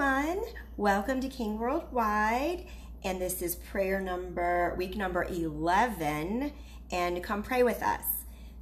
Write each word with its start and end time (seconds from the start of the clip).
everyone. 0.00 0.42
Welcome 0.78 1.20
to 1.20 1.28
King 1.28 1.58
Worldwide. 1.58 2.64
And 3.04 3.20
this 3.20 3.42
is 3.42 3.54
prayer 3.54 4.00
number, 4.00 4.74
week 4.78 4.96
number 4.96 5.24
11. 5.24 6.54
And 6.90 7.22
come 7.22 7.42
pray 7.42 7.62
with 7.62 7.82
us. 7.82 8.04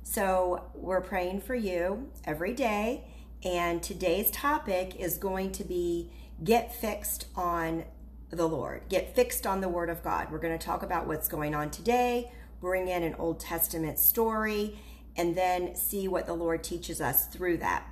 So, 0.02 0.64
we're 0.74 1.00
praying 1.00 1.42
for 1.42 1.54
you 1.54 2.10
every 2.24 2.54
day. 2.54 3.04
And 3.44 3.80
today's 3.80 4.32
topic 4.32 4.96
is 4.96 5.16
going 5.16 5.52
to 5.52 5.64
be 5.64 6.10
get 6.42 6.74
fixed 6.74 7.26
on 7.36 7.84
the 8.30 8.48
Lord, 8.48 8.88
get 8.88 9.14
fixed 9.14 9.46
on 9.46 9.60
the 9.60 9.68
Word 9.68 9.90
of 9.90 10.02
God. 10.02 10.32
We're 10.32 10.40
going 10.40 10.58
to 10.58 10.66
talk 10.66 10.82
about 10.82 11.06
what's 11.06 11.28
going 11.28 11.54
on 11.54 11.70
today, 11.70 12.32
bring 12.60 12.88
in 12.88 13.04
an 13.04 13.14
Old 13.16 13.38
Testament 13.38 14.00
story, 14.00 14.76
and 15.16 15.36
then 15.36 15.76
see 15.76 16.08
what 16.08 16.26
the 16.26 16.34
Lord 16.34 16.64
teaches 16.64 17.00
us 17.00 17.28
through 17.28 17.58
that. 17.58 17.84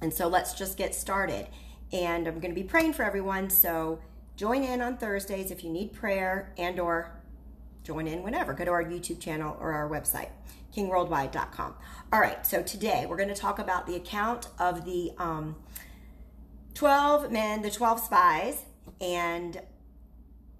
And 0.00 0.12
so 0.12 0.26
let's 0.26 0.54
just 0.54 0.76
get 0.76 0.96
started 0.96 1.46
and 1.92 2.26
I'm 2.26 2.40
going 2.40 2.54
to 2.54 2.60
be 2.60 2.66
praying 2.66 2.94
for 2.94 3.04
everyone. 3.04 3.50
So 3.50 4.00
join 4.36 4.62
in 4.62 4.80
on 4.80 4.96
Thursdays 4.96 5.50
if 5.50 5.62
you 5.64 5.70
need 5.70 5.92
prayer 5.92 6.52
and 6.58 6.78
or 6.80 7.12
join 7.82 8.06
in 8.06 8.22
whenever. 8.22 8.52
Go 8.52 8.64
to 8.64 8.70
our 8.70 8.84
YouTube 8.84 9.20
channel 9.20 9.56
or 9.60 9.72
our 9.72 9.88
website, 9.88 10.30
kingworldwide.com. 10.74 11.74
All 12.12 12.20
right, 12.20 12.44
so 12.46 12.62
today 12.62 13.06
we're 13.08 13.16
going 13.16 13.28
to 13.28 13.34
talk 13.34 13.58
about 13.58 13.86
the 13.86 13.94
account 13.94 14.48
of 14.58 14.84
the 14.84 15.12
um, 15.18 15.56
12 16.74 17.30
men, 17.30 17.62
the 17.62 17.70
12 17.70 18.00
spies, 18.00 18.62
and 19.00 19.60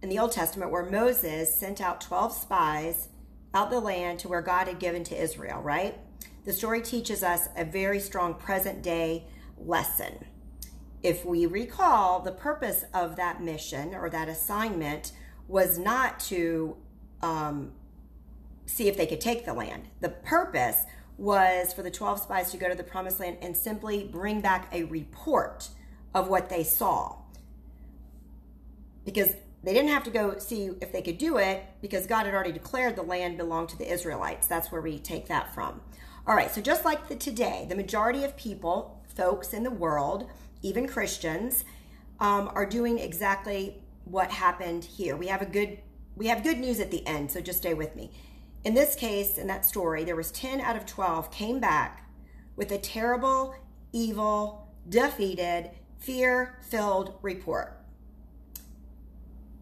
in 0.02 0.08
the 0.08 0.18
Old 0.18 0.32
Testament 0.32 0.70
where 0.70 0.84
Moses 0.84 1.52
sent 1.52 1.80
out 1.80 2.00
12 2.00 2.32
spies 2.32 3.08
out 3.54 3.70
the 3.70 3.80
land 3.80 4.18
to 4.20 4.28
where 4.28 4.42
God 4.42 4.68
had 4.68 4.78
given 4.78 5.02
to 5.04 5.20
Israel, 5.20 5.60
right? 5.60 5.98
The 6.44 6.52
story 6.52 6.80
teaches 6.82 7.22
us 7.22 7.48
a 7.56 7.64
very 7.64 7.98
strong 7.98 8.34
present 8.34 8.82
day 8.82 9.24
lesson 9.58 10.24
if 11.06 11.24
we 11.24 11.46
recall, 11.46 12.18
the 12.18 12.32
purpose 12.32 12.84
of 12.92 13.14
that 13.14 13.40
mission 13.40 13.94
or 13.94 14.10
that 14.10 14.28
assignment 14.28 15.12
was 15.46 15.78
not 15.78 16.18
to 16.18 16.76
um, 17.22 17.70
see 18.66 18.88
if 18.88 18.96
they 18.96 19.06
could 19.06 19.20
take 19.20 19.46
the 19.46 19.54
land. 19.54 19.84
The 20.00 20.08
purpose 20.08 20.82
was 21.16 21.72
for 21.72 21.84
the 21.84 21.92
12 21.92 22.22
spies 22.22 22.50
to 22.50 22.56
go 22.56 22.68
to 22.68 22.74
the 22.74 22.82
promised 22.82 23.20
land 23.20 23.38
and 23.40 23.56
simply 23.56 24.02
bring 24.02 24.40
back 24.40 24.68
a 24.72 24.82
report 24.82 25.68
of 26.12 26.26
what 26.26 26.48
they 26.48 26.64
saw. 26.64 27.18
Because 29.04 29.32
they 29.62 29.72
didn't 29.72 29.90
have 29.90 30.02
to 30.04 30.10
go 30.10 30.38
see 30.38 30.72
if 30.80 30.90
they 30.90 31.02
could 31.02 31.18
do 31.18 31.38
it 31.38 31.62
because 31.80 32.08
God 32.08 32.26
had 32.26 32.34
already 32.34 32.50
declared 32.50 32.96
the 32.96 33.02
land 33.02 33.36
belonged 33.36 33.68
to 33.68 33.78
the 33.78 33.88
Israelites. 33.88 34.48
That's 34.48 34.72
where 34.72 34.82
we 34.82 34.98
take 34.98 35.28
that 35.28 35.54
from. 35.54 35.82
All 36.26 36.34
right, 36.34 36.52
so 36.52 36.60
just 36.60 36.84
like 36.84 37.06
the 37.06 37.14
today, 37.14 37.64
the 37.68 37.76
majority 37.76 38.24
of 38.24 38.36
people, 38.36 39.00
folks 39.14 39.52
in 39.52 39.62
the 39.62 39.70
world, 39.70 40.28
even 40.66 40.88
Christians, 40.88 41.64
um, 42.18 42.50
are 42.54 42.66
doing 42.66 42.98
exactly 42.98 43.80
what 44.04 44.30
happened 44.30 44.84
here. 44.84 45.16
We 45.16 45.28
have 45.28 45.42
a 45.42 45.46
good 45.46 45.78
we 46.16 46.28
have 46.28 46.42
good 46.42 46.58
news 46.58 46.80
at 46.80 46.90
the 46.90 47.06
end, 47.06 47.30
so 47.30 47.42
just 47.42 47.58
stay 47.58 47.74
with 47.74 47.94
me. 47.94 48.10
In 48.64 48.72
this 48.72 48.94
case, 48.94 49.36
in 49.36 49.46
that 49.48 49.66
story, 49.66 50.02
there 50.02 50.16
was 50.16 50.30
10 50.30 50.62
out 50.62 50.74
of 50.74 50.86
12 50.86 51.30
came 51.30 51.60
back 51.60 52.08
with 52.56 52.72
a 52.72 52.78
terrible, 52.78 53.54
evil, 53.92 54.72
defeated, 54.88 55.72
fear-filled 55.98 57.18
report. 57.20 57.78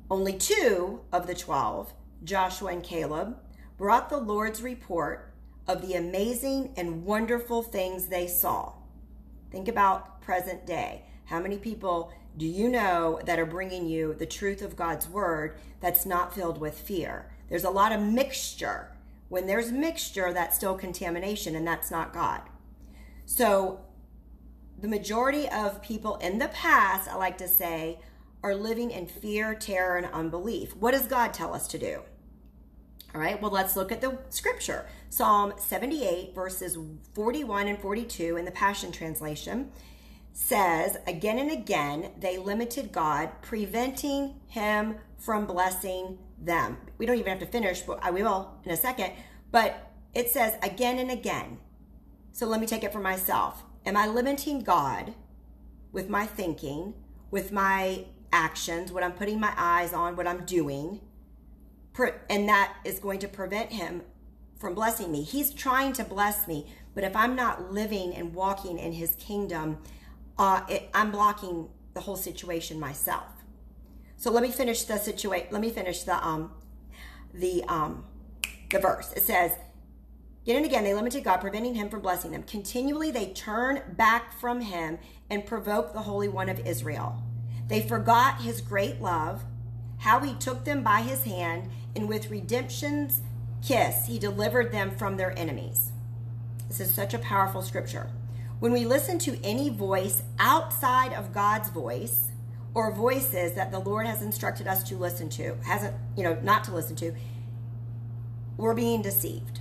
Only 0.09 0.35
two 0.35 1.01
of 1.13 1.27
the 1.27 1.35
12, 1.35 1.93
Joshua 2.23 2.71
and 2.71 2.85
Caleb, 2.85 3.37
brought 3.77 4.09
the 4.09 4.19
Lord's 4.19 4.63
report 4.63 5.35
of 5.67 5.83
the 5.83 5.95
amazing 5.95 6.73
and 6.77 7.05
wonderful 7.05 7.65
things 7.65 8.07
they 8.07 8.29
saw. 8.29 8.75
Think 9.51 9.67
about 9.67 10.14
present 10.25 10.67
day. 10.67 11.03
How 11.27 11.41
many 11.41 11.59
people 11.59 12.13
do 12.37 12.47
you 12.47 12.69
know 12.69 13.21
that 13.25 13.39
are 13.39 13.47
bringing 13.47 13.87
you 13.87 14.15
the 14.15 14.27
truth 14.27 14.63
of 14.63 14.77
God's 14.77 15.09
word 15.09 15.57
that's 15.81 16.07
not 16.07 16.35
filled 16.35 16.59
with 16.59 16.79
fear? 16.79 17.31
There's 17.49 17.65
a 17.65 17.71
lot 17.71 17.93
of 17.93 18.01
mixture. 18.01 18.91
When 19.29 19.47
there's 19.47 19.71
mixture, 19.71 20.33
that's 20.33 20.57
still 20.57 20.75
contamination, 20.75 21.55
and 21.55 21.67
that's 21.67 21.91
not 21.91 22.13
God. 22.13 22.43
So, 23.27 23.81
the 24.81 24.89
majority 24.89 25.49
of 25.49 25.83
people 25.83 26.17
in 26.17 26.39
the 26.39 26.49
past, 26.49 27.09
I 27.09 27.17
like 27.17 27.39
to 27.39 27.49
say, 27.49 28.01
are 28.43 28.55
living 28.55 28.91
in 28.91 29.07
fear, 29.07 29.55
terror, 29.55 29.97
and 29.97 30.07
unbelief. 30.13 30.77
What 30.77 30.91
does 30.91 31.07
God 31.07 31.33
tell 31.33 31.55
us 31.55 31.67
to 31.69 31.79
do? 31.79 32.03
All 33.15 33.21
right, 33.21 33.41
well, 33.41 33.51
let's 33.51 33.77
look 33.77 33.93
at 33.93 34.01
the 34.01 34.19
scripture. 34.29 34.87
Psalm 35.09 35.55
78, 35.57 36.35
verses 36.35 36.77
41 37.15 37.69
and 37.69 37.79
42 37.79 38.37
in 38.37 38.45
the 38.45 38.51
Passion 38.51 38.91
Translation 38.91 39.71
says, 40.35 40.99
again 41.07 41.39
and 41.39 41.51
again, 41.51 42.11
they 42.19 42.37
limited 42.37 42.93
God, 42.93 43.31
preventing 43.41 44.35
him 44.49 44.97
from 45.17 45.47
blessing 45.47 46.19
them. 46.39 46.77
We 46.99 47.07
don't 47.07 47.17
even 47.17 47.31
have 47.31 47.39
to 47.39 47.47
finish, 47.47 47.81
but 47.81 48.13
we 48.13 48.23
will 48.23 48.53
in 48.65 48.73
a 48.73 48.77
second. 48.77 49.13
But 49.53 49.93
it 50.13 50.29
says, 50.29 50.55
again 50.61 50.99
and 50.99 51.11
again. 51.11 51.59
So 52.33 52.47
let 52.47 52.61
me 52.61 52.67
take 52.67 52.83
it 52.83 52.93
for 52.93 52.99
myself. 53.01 53.63
Am 53.87 53.97
I 53.97 54.09
limiting 54.09 54.61
God 54.63 55.15
with 55.93 56.11
my 56.11 56.27
thinking, 56.27 56.95
with 57.31 57.53
my 57.53 58.05
actions, 58.33 58.91
what 58.91 59.05
I'm 59.05 59.13
putting 59.13 59.39
my 59.39 59.55
eyes 59.57 59.93
on, 59.93 60.17
what 60.17 60.27
I'm 60.27 60.45
doing? 60.45 61.01
and 62.29 62.49
that 62.49 62.75
is 62.85 62.99
going 62.99 63.21
to 63.21 63.29
prevent 63.29 63.71
him 63.71 64.03
from 64.57 64.75
blessing 64.75 65.13
me. 65.13 65.23
He's 65.23 65.53
trying 65.53 65.93
to 65.93 66.03
bless 66.03 66.49
me, 66.49 66.67
but 66.93 67.05
if 67.05 67.15
I'm 67.15 67.37
not 67.37 67.73
living 67.73 68.13
and 68.17 68.35
walking 68.35 68.79
in 68.81 68.95
his 68.95 69.15
kingdom, 69.15 69.79
uh, 70.39 70.63
it, 70.69 70.91
I'm 70.95 71.11
blocking 71.11 71.69
the 71.95 72.01
whole 72.01 72.17
situation 72.17 72.81
myself. 72.81 73.27
So 74.17 74.31
let 74.31 74.43
me 74.43 74.51
finish 74.51 74.85
the 74.85 74.99
situation. 74.99 75.49
Let 75.51 75.61
me 75.61 75.71
finish 75.71 76.03
the 76.03 76.25
um, 76.25 76.53
the 77.33 77.65
um, 77.65 78.05
the 78.71 78.79
verse. 78.79 79.13
It 79.13 79.23
says, 79.23 79.53
Again 80.45 80.57
and 80.57 80.67
again, 80.67 80.85
they 80.85 80.95
limited 80.95 81.25
God, 81.25 81.39
preventing 81.39 81.75
him 81.75 81.89
from 81.89 82.01
blessing 82.01 82.33
them. 82.33 82.43
Continually, 82.43 83.11
they 83.11 83.33
turn 83.33 83.83
back 83.97 84.39
from 84.39 84.61
him 84.61 84.99
and 85.31 85.47
provoke 85.47 85.93
the 85.93 86.03
Holy 86.03 86.29
One 86.29 86.49
of 86.49 86.61
Israel. 86.61 87.23
They 87.69 87.81
forgot 87.81 88.43
his 88.43 88.61
great 88.61 89.01
love, 89.01 89.43
how 89.99 90.21
he 90.21 90.35
took 90.35 90.65
them 90.65 90.83
by 90.83 91.01
his 91.01 91.25
hand 91.25 91.71
and 91.97 92.09
with 92.09 92.31
redemption's 92.31 93.23
kiss, 93.67 94.07
he 94.07 94.19
delivered 94.19 94.73
them 94.73 94.91
from 94.97 95.17
their 95.17 95.37
enemies. 95.39 95.93
This 96.69 96.81
is 96.81 96.93
such 96.93 97.15
a 97.15 97.19
powerful 97.19 97.63
scripture. 97.63 98.11
When 98.65 98.73
we 98.73 98.87
listen 98.87 99.19
to 99.19 99.39
any 99.45 99.69
voice 99.69 100.23
outside 100.39 101.13
of 101.13 101.35
God's 101.35 101.69
voice, 101.69 102.31
or 102.73 102.91
voices 102.91 103.53
that 103.57 103.71
the 103.71 103.79
Lord 103.79 104.07
has 104.07 104.23
instructed 104.23 104.67
us 104.67 104.83
to 104.85 104.97
listen 104.97 105.29
to, 105.29 105.59
hasn't, 105.67 105.95
you 106.17 106.23
know, 106.23 106.39
not 106.43 106.65
to 106.65 106.75
listen 106.75 106.97
to, 106.97 107.13
we're 108.57 108.73
being 108.73 109.03
deceived. 109.03 109.61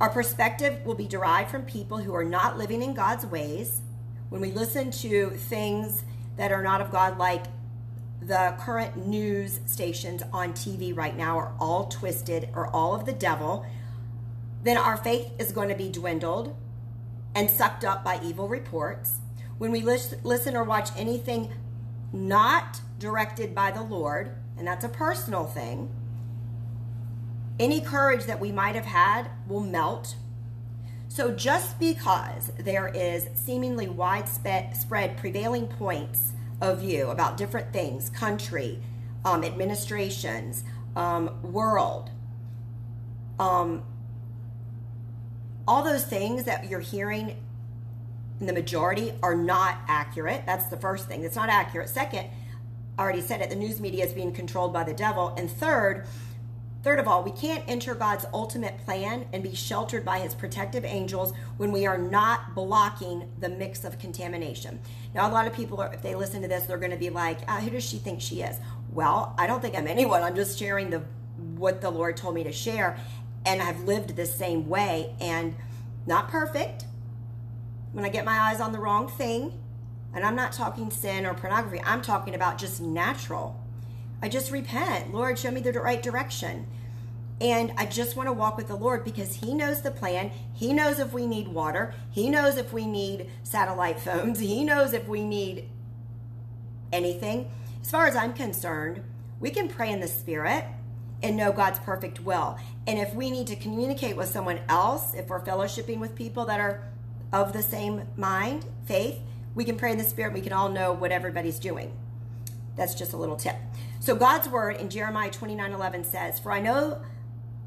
Our 0.00 0.10
perspective 0.10 0.86
will 0.86 0.94
be 0.94 1.08
derived 1.08 1.50
from 1.50 1.64
people 1.64 1.98
who 1.98 2.14
are 2.14 2.22
not 2.22 2.56
living 2.56 2.82
in 2.82 2.94
God's 2.94 3.26
ways. 3.26 3.82
When 4.28 4.40
we 4.40 4.52
listen 4.52 4.92
to 4.92 5.30
things 5.30 6.04
that 6.36 6.52
are 6.52 6.62
not 6.62 6.80
of 6.80 6.92
God, 6.92 7.18
like 7.18 7.46
the 8.22 8.54
current 8.60 9.08
news 9.08 9.58
stations 9.66 10.22
on 10.32 10.52
TV 10.52 10.96
right 10.96 11.16
now 11.16 11.36
are 11.36 11.52
all 11.58 11.86
twisted 11.88 12.48
or 12.54 12.68
all 12.68 12.94
of 12.94 13.06
the 13.06 13.12
devil, 13.12 13.66
then 14.62 14.76
our 14.76 14.96
faith 14.96 15.32
is 15.40 15.50
going 15.50 15.68
to 15.68 15.74
be 15.74 15.90
dwindled 15.90 16.54
and 17.34 17.50
sucked 17.50 17.84
up 17.84 18.04
by 18.04 18.20
evil 18.22 18.48
reports. 18.48 19.18
When 19.58 19.70
we 19.70 19.82
listen 19.82 20.56
or 20.56 20.64
watch 20.64 20.90
anything 20.96 21.52
not 22.12 22.80
directed 22.98 23.54
by 23.54 23.70
the 23.70 23.82
Lord, 23.82 24.36
and 24.56 24.66
that's 24.66 24.84
a 24.84 24.88
personal 24.88 25.44
thing, 25.44 25.90
any 27.58 27.80
courage 27.80 28.24
that 28.24 28.40
we 28.40 28.50
might 28.52 28.74
have 28.74 28.84
had 28.84 29.30
will 29.48 29.60
melt. 29.60 30.16
So 31.08 31.30
just 31.32 31.78
because 31.78 32.50
there 32.58 32.88
is 32.88 33.28
seemingly 33.34 33.88
widespread 33.88 35.16
prevailing 35.16 35.68
points 35.68 36.32
of 36.60 36.80
view 36.80 37.08
about 37.10 37.36
different 37.36 37.72
things 37.72 38.10
country, 38.10 38.80
um, 39.24 39.44
administrations, 39.44 40.64
um, 40.96 41.30
world, 41.42 42.10
um, 43.38 43.82
all 45.66 45.82
those 45.82 46.04
things 46.04 46.44
that 46.44 46.68
you're 46.68 46.80
hearing 46.80 47.36
in 48.40 48.46
the 48.46 48.52
majority 48.52 49.12
are 49.22 49.34
not 49.34 49.78
accurate. 49.88 50.44
That's 50.46 50.66
the 50.66 50.76
first 50.76 51.06
thing. 51.08 51.24
It's 51.24 51.36
not 51.36 51.48
accurate. 51.48 51.88
Second, 51.88 52.28
I 52.98 53.02
already 53.02 53.20
said 53.20 53.40
it, 53.40 53.50
the 53.50 53.56
news 53.56 53.80
media 53.80 54.04
is 54.04 54.12
being 54.12 54.32
controlled 54.32 54.72
by 54.72 54.84
the 54.84 54.94
devil. 54.94 55.34
And 55.36 55.50
third, 55.50 56.06
Third 56.84 56.98
of 56.98 57.08
all, 57.08 57.22
we 57.22 57.30
can't 57.30 57.64
enter 57.66 57.94
God's 57.94 58.26
ultimate 58.34 58.76
plan 58.84 59.24
and 59.32 59.42
be 59.42 59.54
sheltered 59.54 60.04
by 60.04 60.18
his 60.18 60.34
protective 60.34 60.84
angels 60.84 61.32
when 61.56 61.72
we 61.72 61.86
are 61.86 61.96
not 61.96 62.54
blocking 62.54 63.26
the 63.40 63.48
mix 63.48 63.84
of 63.84 63.98
contamination. 63.98 64.78
Now, 65.14 65.26
a 65.26 65.32
lot 65.32 65.46
of 65.46 65.54
people, 65.54 65.80
if 65.80 66.02
they 66.02 66.14
listen 66.14 66.42
to 66.42 66.48
this, 66.48 66.66
they're 66.66 66.76
going 66.76 66.90
to 66.90 66.98
be 66.98 67.08
like, 67.08 67.38
ah, 67.48 67.58
who 67.60 67.70
does 67.70 67.82
she 67.82 67.96
think 67.96 68.20
she 68.20 68.42
is? 68.42 68.58
Well, 68.92 69.34
I 69.38 69.46
don't 69.46 69.62
think 69.62 69.78
I'm 69.78 69.86
anyone. 69.86 70.22
I'm 70.22 70.36
just 70.36 70.58
sharing 70.58 70.90
the 70.90 71.02
what 71.56 71.80
the 71.80 71.90
Lord 71.90 72.18
told 72.18 72.34
me 72.34 72.44
to 72.44 72.52
share. 72.52 72.98
And 73.44 73.60
I've 73.62 73.80
lived 73.84 74.16
the 74.16 74.26
same 74.26 74.68
way 74.68 75.14
and 75.20 75.54
not 76.06 76.28
perfect. 76.28 76.86
When 77.92 78.04
I 78.04 78.08
get 78.08 78.24
my 78.24 78.38
eyes 78.38 78.60
on 78.60 78.72
the 78.72 78.78
wrong 78.78 79.08
thing, 79.08 79.52
And 80.14 80.24
I'm 80.24 80.36
not 80.36 80.52
talking 80.52 80.90
sin 80.90 81.26
or 81.26 81.34
pornography, 81.34 81.82
I'm 81.84 82.00
talking 82.00 82.34
about 82.34 82.56
just 82.56 82.80
natural. 82.80 83.60
I 84.22 84.28
just 84.28 84.52
repent. 84.52 85.12
Lord, 85.12 85.38
show 85.38 85.50
me 85.50 85.60
the 85.60 85.72
right 85.72 86.02
direction. 86.02 86.66
And 87.40 87.72
I 87.76 87.86
just 87.86 88.14
want 88.14 88.28
to 88.28 88.32
walk 88.32 88.56
with 88.56 88.68
the 88.68 88.76
Lord 88.76 89.04
because 89.04 89.34
He 89.34 89.54
knows 89.54 89.82
the 89.82 89.90
plan. 89.90 90.30
He 90.52 90.72
knows 90.72 91.00
if 91.00 91.12
we 91.12 91.26
need 91.26 91.48
water. 91.48 91.92
He 92.10 92.30
knows 92.30 92.56
if 92.56 92.72
we 92.72 92.86
need 92.86 93.28
satellite 93.42 93.98
phones. 93.98 94.38
He 94.38 94.62
knows 94.62 94.92
if 94.92 95.08
we 95.08 95.24
need 95.24 95.68
anything. 96.92 97.50
As 97.82 97.90
far 97.90 98.06
as 98.06 98.14
I'm 98.14 98.32
concerned, 98.32 99.02
we 99.40 99.50
can 99.50 99.68
pray 99.68 99.90
in 99.90 99.98
the 99.98 100.06
Spirit 100.06 100.64
and 101.22 101.36
know 101.36 101.52
God's 101.52 101.78
perfect 101.78 102.20
will. 102.20 102.58
And 102.86 102.98
if 102.98 103.14
we 103.14 103.30
need 103.30 103.46
to 103.48 103.56
communicate 103.56 104.16
with 104.16 104.28
someone 104.28 104.60
else, 104.68 105.14
if 105.14 105.28
we're 105.28 105.40
fellowshipping 105.40 105.98
with 105.98 106.14
people 106.14 106.44
that 106.46 106.60
are 106.60 106.82
of 107.32 107.52
the 107.52 107.62
same 107.62 108.02
mind, 108.16 108.66
faith, 108.86 109.18
we 109.54 109.64
can 109.64 109.76
pray 109.76 109.92
in 109.92 109.98
the 109.98 110.04
Spirit. 110.04 110.32
We 110.32 110.40
can 110.40 110.52
all 110.52 110.68
know 110.68 110.92
what 110.92 111.12
everybody's 111.12 111.58
doing. 111.58 111.92
That's 112.76 112.94
just 112.94 113.12
a 113.12 113.16
little 113.16 113.36
tip. 113.36 113.56
So 114.00 114.14
God's 114.14 114.48
word 114.48 114.76
in 114.76 114.90
Jeremiah 114.90 115.30
29 115.30 115.72
11 115.72 116.04
says, 116.04 116.38
For 116.38 116.52
I 116.52 116.60
know 116.60 117.00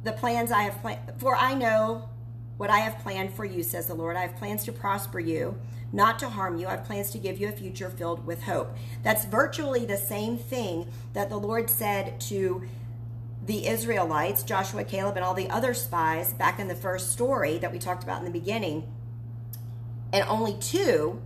the 0.03 0.11
plans 0.11 0.51
I 0.51 0.63
have 0.63 0.79
planned, 0.81 0.99
for 1.17 1.35
I 1.35 1.53
know 1.53 2.09
what 2.57 2.69
I 2.69 2.79
have 2.79 2.99
planned 2.99 3.33
for 3.33 3.45
you, 3.45 3.63
says 3.63 3.87
the 3.87 3.93
Lord. 3.93 4.15
I 4.17 4.21
have 4.21 4.35
plans 4.35 4.63
to 4.65 4.71
prosper 4.71 5.19
you, 5.19 5.57
not 5.93 6.19
to 6.19 6.29
harm 6.29 6.57
you. 6.57 6.67
I 6.67 6.71
have 6.71 6.83
plans 6.83 7.11
to 7.11 7.19
give 7.19 7.39
you 7.39 7.47
a 7.47 7.51
future 7.51 7.89
filled 7.89 8.25
with 8.25 8.43
hope. 8.43 8.75
That's 9.03 9.25
virtually 9.25 9.85
the 9.85 9.97
same 9.97 10.37
thing 10.37 10.87
that 11.13 11.29
the 11.29 11.37
Lord 11.37 11.69
said 11.69 12.19
to 12.21 12.63
the 13.47 13.65
Israelites, 13.65 14.43
Joshua, 14.43 14.83
Caleb, 14.83 15.15
and 15.15 15.25
all 15.25 15.33
the 15.33 15.49
other 15.49 15.73
spies 15.73 16.33
back 16.33 16.59
in 16.59 16.67
the 16.67 16.75
first 16.75 17.13
story 17.13 17.57
that 17.57 17.71
we 17.71 17.79
talked 17.79 18.03
about 18.03 18.19
in 18.19 18.25
the 18.25 18.39
beginning. 18.39 18.83
And 20.11 20.27
only 20.27 20.57
two 20.59 21.21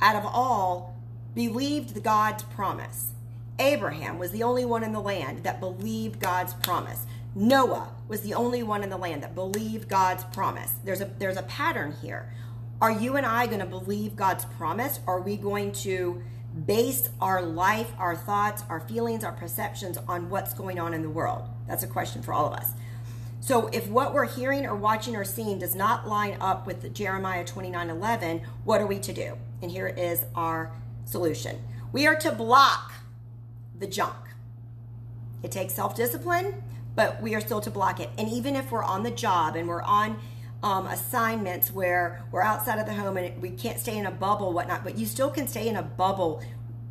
out 0.00 0.16
of 0.16 0.24
all 0.24 0.96
believed 1.34 2.02
God's 2.02 2.44
promise. 2.44 3.08
Abraham 3.58 4.18
was 4.18 4.30
the 4.30 4.42
only 4.42 4.64
one 4.64 4.84
in 4.84 4.92
the 4.92 5.00
land 5.00 5.42
that 5.42 5.60
believed 5.60 6.20
God's 6.20 6.54
promise. 6.54 7.06
Noah 7.34 7.90
was 8.06 8.20
the 8.20 8.34
only 8.34 8.62
one 8.62 8.84
in 8.84 8.90
the 8.90 8.96
land 8.96 9.24
that 9.24 9.34
believed 9.34 9.88
God's 9.88 10.24
promise. 10.24 10.72
There's 10.84 11.00
a 11.00 11.06
there's 11.18 11.36
a 11.36 11.42
pattern 11.42 11.94
here. 12.00 12.32
Are 12.80 12.90
you 12.90 13.16
and 13.16 13.26
I 13.26 13.46
going 13.46 13.60
to 13.60 13.66
believe 13.66 14.14
God's 14.14 14.44
promise? 14.44 15.00
Are 15.06 15.20
we 15.20 15.36
going 15.36 15.72
to 15.72 16.22
base 16.66 17.10
our 17.20 17.42
life, 17.42 17.90
our 17.98 18.14
thoughts, 18.14 18.62
our 18.68 18.80
feelings, 18.80 19.24
our 19.24 19.32
perceptions 19.32 19.98
on 20.06 20.30
what's 20.30 20.54
going 20.54 20.78
on 20.78 20.94
in 20.94 21.02
the 21.02 21.10
world? 21.10 21.48
That's 21.66 21.82
a 21.82 21.86
question 21.86 22.22
for 22.22 22.32
all 22.32 22.46
of 22.46 22.54
us. 22.54 22.72
So 23.40 23.68
if 23.68 23.88
what 23.88 24.14
we're 24.14 24.26
hearing 24.26 24.64
or 24.64 24.74
watching 24.74 25.16
or 25.16 25.24
seeing 25.24 25.58
does 25.58 25.74
not 25.74 26.08
line 26.08 26.38
up 26.40 26.66
with 26.66 26.94
Jeremiah 26.94 27.44
29 27.44 27.90
11, 27.90 28.40
what 28.64 28.80
are 28.80 28.86
we 28.86 28.98
to 29.00 29.12
do? 29.12 29.36
And 29.60 29.70
here 29.70 29.86
is 29.86 30.24
our 30.34 30.72
solution. 31.04 31.58
We 31.92 32.06
are 32.06 32.16
to 32.16 32.32
block 32.32 32.92
the 33.78 33.86
junk. 33.86 34.16
It 35.42 35.52
takes 35.52 35.74
self 35.74 35.94
discipline, 35.94 36.62
but 36.96 37.20
we 37.20 37.34
are 37.34 37.40
still 37.40 37.60
to 37.60 37.70
block 37.70 38.00
it. 38.00 38.08
And 38.16 38.30
even 38.30 38.56
if 38.56 38.72
we're 38.72 38.82
on 38.82 39.02
the 39.02 39.10
job 39.10 39.56
and 39.56 39.68
we're 39.68 39.82
on 39.82 40.18
um, 40.62 40.86
assignments 40.86 41.70
where 41.70 42.24
we're 42.32 42.40
outside 42.42 42.78
of 42.78 42.86
the 42.86 42.94
home 42.94 43.18
and 43.18 43.42
we 43.42 43.50
can't 43.50 43.78
stay 43.78 43.98
in 43.98 44.06
a 44.06 44.10
bubble, 44.10 44.54
whatnot, 44.54 44.84
but 44.84 44.96
you 44.96 45.04
still 45.04 45.30
can 45.30 45.46
stay 45.46 45.68
in 45.68 45.76
a 45.76 45.82
bubble 45.82 46.42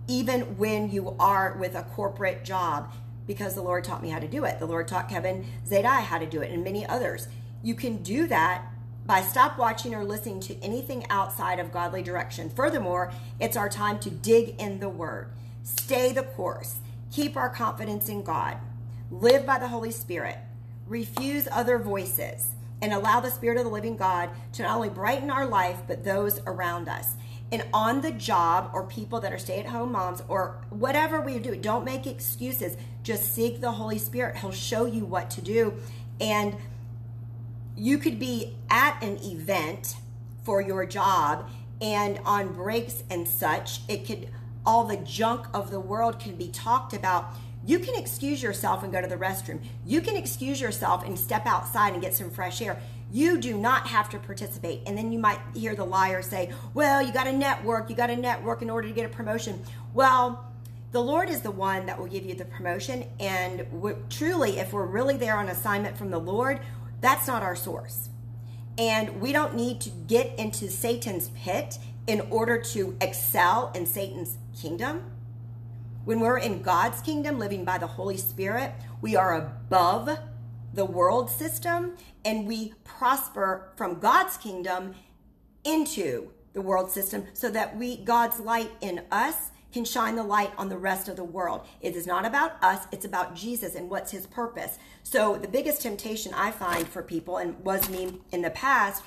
even 0.07 0.41
when 0.57 0.91
you 0.91 1.15
are 1.19 1.57
with 1.59 1.73
a 1.73 1.81
corporate 1.81 2.43
job 2.43 2.93
because 3.27 3.55
the 3.55 3.61
Lord 3.61 3.83
taught 3.83 4.01
me 4.01 4.09
how 4.09 4.19
to 4.19 4.27
do 4.27 4.45
it. 4.45 4.59
The 4.59 4.65
Lord 4.65 4.87
taught 4.87 5.09
Kevin 5.09 5.45
Zadai 5.67 6.01
how 6.01 6.17
to 6.17 6.25
do 6.25 6.41
it 6.41 6.51
and 6.51 6.63
many 6.63 6.85
others. 6.85 7.27
You 7.61 7.75
can 7.75 8.03
do 8.03 8.27
that 8.27 8.65
by 9.05 9.21
stop 9.21 9.57
watching 9.57 9.93
or 9.93 10.03
listening 10.03 10.39
to 10.41 10.59
anything 10.61 11.05
outside 11.09 11.59
of 11.59 11.71
godly 11.71 12.01
direction. 12.01 12.49
Furthermore, 12.49 13.11
it's 13.39 13.57
our 13.57 13.69
time 13.69 13.99
to 13.99 14.09
dig 14.09 14.59
in 14.61 14.79
the 14.79 14.89
word. 14.89 15.29
Stay 15.63 16.11
the 16.11 16.23
course. 16.23 16.75
Keep 17.11 17.37
our 17.37 17.49
confidence 17.49 18.09
in 18.09 18.23
God 18.23 18.57
live 19.11 19.45
by 19.45 19.59
the 19.59 19.67
Holy 19.67 19.91
Spirit, 19.91 20.37
refuse 20.87 21.47
other 21.51 21.77
voices, 21.77 22.53
and 22.81 22.91
allow 22.91 23.19
the 23.19 23.29
Spirit 23.29 23.57
of 23.57 23.63
the 23.63 23.69
living 23.69 23.95
God 23.95 24.29
to 24.53 24.63
not 24.63 24.75
only 24.75 24.89
brighten 24.89 25.29
our 25.29 25.45
life, 25.45 25.77
but 25.87 26.03
those 26.03 26.41
around 26.47 26.89
us. 26.89 27.15
And 27.53 27.65
on 27.71 28.01
the 28.01 28.11
job, 28.11 28.71
or 28.73 28.83
people 28.83 29.19
that 29.19 29.31
are 29.31 29.37
stay 29.37 29.59
at 29.59 29.67
home 29.67 29.91
moms, 29.91 30.23
or 30.27 30.59
whatever 30.71 31.21
we 31.21 31.37
do, 31.37 31.55
don't 31.55 31.85
make 31.85 32.07
excuses. 32.07 32.75
Just 33.03 33.31
seek 33.31 33.61
the 33.61 33.73
Holy 33.73 33.99
Spirit. 33.99 34.37
He'll 34.37 34.51
show 34.51 34.87
you 34.87 35.05
what 35.05 35.29
to 35.29 35.41
do. 35.41 35.75
And 36.19 36.57
you 37.77 37.99
could 37.99 38.17
be 38.17 38.55
at 38.71 38.97
an 39.03 39.19
event 39.23 39.97
for 40.41 40.61
your 40.61 40.87
job, 40.87 41.47
and 41.79 42.19
on 42.25 42.53
breaks 42.53 43.03
and 43.07 43.27
such, 43.27 43.81
it 43.87 44.07
could 44.07 44.29
all 44.65 44.85
the 44.85 44.97
junk 44.97 45.45
of 45.53 45.69
the 45.69 45.79
world 45.79 46.19
can 46.19 46.35
be 46.35 46.47
talked 46.47 46.91
about 46.91 47.35
you 47.65 47.79
can 47.79 47.95
excuse 47.95 48.43
yourself 48.43 48.83
and 48.83 48.91
go 48.91 49.01
to 49.01 49.07
the 49.07 49.15
restroom. 49.15 49.59
You 49.85 50.01
can 50.01 50.15
excuse 50.15 50.59
yourself 50.59 51.05
and 51.05 51.17
step 51.17 51.45
outside 51.45 51.93
and 51.93 52.01
get 52.01 52.13
some 52.13 52.29
fresh 52.29 52.61
air. 52.61 52.79
You 53.11 53.39
do 53.39 53.57
not 53.57 53.87
have 53.87 54.09
to 54.09 54.19
participate. 54.19 54.81
And 54.85 54.97
then 54.97 55.11
you 55.11 55.19
might 55.19 55.39
hear 55.55 55.75
the 55.75 55.85
liar 55.85 56.21
say, 56.21 56.51
Well, 56.73 57.01
you 57.01 57.13
got 57.13 57.25
to 57.25 57.33
network. 57.33 57.89
You 57.89 57.95
got 57.95 58.07
to 58.07 58.15
network 58.17 58.61
in 58.61 58.69
order 58.69 58.87
to 58.87 58.93
get 58.93 59.05
a 59.05 59.09
promotion. 59.09 59.63
Well, 59.93 60.51
the 60.91 61.01
Lord 61.01 61.29
is 61.29 61.41
the 61.41 61.51
one 61.51 61.85
that 61.85 61.97
will 61.97 62.07
give 62.07 62.25
you 62.25 62.35
the 62.35 62.45
promotion. 62.45 63.05
And 63.19 63.65
truly, 64.09 64.59
if 64.59 64.73
we're 64.73 64.85
really 64.85 65.17
there 65.17 65.37
on 65.37 65.49
assignment 65.49 65.97
from 65.97 66.11
the 66.11 66.19
Lord, 66.19 66.59
that's 67.01 67.27
not 67.27 67.43
our 67.43 67.55
source. 67.55 68.09
And 68.77 69.21
we 69.21 69.31
don't 69.31 69.55
need 69.55 69.81
to 69.81 69.89
get 69.89 70.37
into 70.37 70.69
Satan's 70.69 71.29
pit 71.29 71.77
in 72.07 72.21
order 72.29 72.59
to 72.59 72.95
excel 72.99 73.71
in 73.73 73.85
Satan's 73.85 74.37
kingdom. 74.55 75.12
When 76.05 76.19
we're 76.19 76.37
in 76.37 76.61
God's 76.61 77.01
kingdom, 77.01 77.39
living 77.39 77.63
by 77.63 77.77
the 77.77 77.87
Holy 77.87 78.17
Spirit, 78.17 78.73
we 79.01 79.15
are 79.15 79.35
above 79.35 80.19
the 80.73 80.83
world 80.83 81.29
system 81.29 81.95
and 82.25 82.45
we 82.45 82.73
prosper 82.83 83.71
from 83.77 83.99
God's 84.01 84.35
kingdom 84.35 84.95
into 85.63 86.31
the 86.51 86.61
world 86.61 86.91
system 86.91 87.27
so 87.31 87.49
that 87.51 87.77
we 87.77 87.95
God's 87.95 88.41
light 88.41 88.71
in 88.81 89.03
us 89.11 89.51
can 89.71 89.85
shine 89.85 90.17
the 90.17 90.23
light 90.23 90.51
on 90.57 90.67
the 90.67 90.77
rest 90.77 91.07
of 91.07 91.15
the 91.15 91.23
world. 91.23 91.65
It 91.79 91.95
is 91.95 92.05
not 92.05 92.25
about 92.25 92.61
us, 92.61 92.85
it's 92.91 93.05
about 93.05 93.33
Jesus 93.33 93.73
and 93.73 93.89
what's 93.89 94.11
his 94.11 94.27
purpose. 94.27 94.79
So 95.03 95.37
the 95.37 95.47
biggest 95.47 95.81
temptation 95.81 96.33
I 96.33 96.51
find 96.51 96.85
for 96.85 97.01
people 97.01 97.37
and 97.37 97.57
was 97.63 97.89
me 97.89 98.19
in 98.33 98.41
the 98.41 98.49
past 98.49 99.03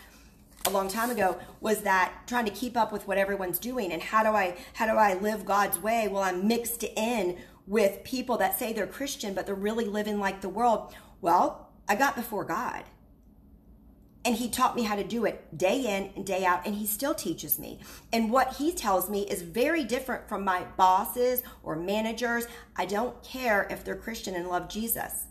a 0.67 0.71
long 0.71 0.89
time 0.89 1.11
ago 1.11 1.39
was 1.61 1.83
that 1.83 2.13
trying 2.27 2.45
to 2.45 2.51
keep 2.51 2.77
up 2.77 2.93
with 2.93 3.07
what 3.07 3.19
everyone's 3.19 3.59
doing 3.59 3.93
and 3.93 4.03
how 4.03 4.23
do 4.23 4.31
I 4.31 4.57
how 4.75 4.87
do 4.87 4.93
I 4.93 5.15
live 5.15 5.45
God's 5.45 5.79
way? 5.79 6.09
Well, 6.09 6.23
I'm 6.23 6.47
mixed 6.47 6.83
in 6.83 7.39
with 7.67 8.05
people 8.05 8.37
that 8.39 8.59
say 8.59 8.73
they're 8.73 8.87
Christian 8.87 9.35
but 9.35 9.47
they're 9.47 9.55
really 9.55 9.87
living 9.87 10.19
like 10.19 10.41
the 10.41 10.49
world. 10.49 10.95
Well, 11.21 11.71
I 11.89 11.95
got 11.95 12.17
before 12.17 12.45
God. 12.45 12.85
And 14.25 14.35
he 14.35 14.49
taught 14.49 14.75
me 14.75 14.83
how 14.83 14.97
to 14.97 15.05
do 15.05 15.25
it 15.25 15.57
day 15.57 15.83
in 15.83 16.11
and 16.17 16.27
day 16.27 16.45
out, 16.45 16.67
and 16.67 16.75
he 16.75 16.85
still 16.85 17.15
teaches 17.15 17.61
me. 17.61 17.79
And 18.13 18.33
what 18.33 18.55
he 18.55 18.73
tells 18.73 19.09
me 19.09 19.21
is 19.21 19.43
very 19.43 19.85
different 19.85 20.29
from 20.29 20.45
my 20.45 20.65
bosses 20.77 21.45
or 21.63 21.77
managers. 21.77 22.49
I 22.75 22.87
don't 22.87 23.23
care 23.23 23.69
if 23.71 23.85
they're 23.85 23.95
Christian 23.95 24.35
and 24.35 24.49
love 24.49 24.69
Jesus. 24.69 25.27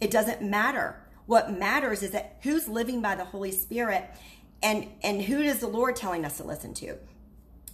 It 0.00 0.10
doesn't 0.10 0.42
matter. 0.42 0.96
What 1.26 1.52
matters 1.52 2.02
is 2.02 2.10
that 2.10 2.38
who's 2.42 2.66
living 2.66 3.00
by 3.00 3.14
the 3.14 3.26
Holy 3.26 3.52
Spirit 3.52 4.10
and 4.62 4.88
and 5.02 5.22
who 5.22 5.40
is 5.40 5.60
the 5.60 5.66
lord 5.66 5.96
telling 5.96 6.24
us 6.24 6.36
to 6.38 6.44
listen 6.44 6.74
to? 6.74 6.96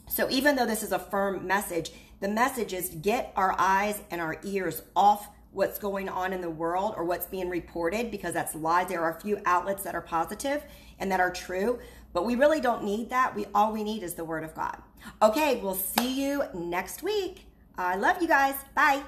So 0.08 0.28
even 0.30 0.56
though 0.56 0.66
this 0.66 0.82
is 0.82 0.92
a 0.92 0.98
firm 0.98 1.46
message 1.46 1.90
the 2.20 2.28
message 2.28 2.72
is 2.72 2.88
get 2.88 3.32
our 3.36 3.54
eyes 3.58 4.00
and 4.10 4.20
our 4.20 4.38
ears 4.42 4.82
off 4.96 5.28
what's 5.52 5.78
going 5.78 6.08
on 6.08 6.32
in 6.32 6.40
the 6.40 6.50
world 6.50 6.94
or 6.96 7.04
what's 7.04 7.26
being 7.26 7.48
reported 7.48 8.10
because 8.10 8.34
that's 8.34 8.54
lies. 8.54 8.88
There 8.88 9.02
are 9.02 9.16
a 9.16 9.20
few 9.20 9.40
outlets 9.46 9.82
that 9.84 9.94
are 9.94 10.00
positive 10.00 10.62
and 10.98 11.10
that 11.12 11.20
are 11.20 11.32
true 11.32 11.78
but 12.12 12.24
we 12.24 12.34
really 12.36 12.60
don't 12.60 12.84
need 12.84 13.10
that. 13.10 13.34
We 13.36 13.46
all 13.54 13.72
we 13.72 13.84
need 13.84 14.02
is 14.02 14.14
the 14.14 14.24
word 14.24 14.44
of 14.44 14.54
god. 14.54 14.82
Okay 15.22 15.60
we'll 15.62 15.74
see 15.74 16.22
you 16.22 16.44
next 16.54 17.02
week. 17.02 17.46
I 17.76 17.96
love 17.96 18.20
you 18.20 18.28
guys. 18.28 18.54
Bye 18.74 19.02